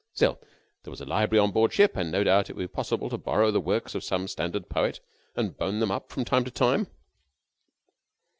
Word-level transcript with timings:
Still 0.13 0.39
there 0.81 0.89
was 0.89 0.99
a 0.99 1.05
library 1.05 1.39
on 1.39 1.51
board 1.51 1.71
ship 1.71 1.95
and 1.95 2.11
no 2.11 2.23
doubt 2.23 2.49
it 2.49 2.55
would 2.55 2.63
be 2.63 2.67
possible 2.67 3.07
to 3.11 3.19
borrow 3.19 3.51
the 3.51 3.59
works 3.61 3.93
of 3.93 4.03
some 4.03 4.27
standard 4.27 4.67
poet 4.67 4.99
and 5.35 5.55
bone 5.55 5.79
them 5.79 5.91
up 5.91 6.09
from 6.09 6.25
time 6.25 6.43
to 6.43 6.49
time. 6.49 6.87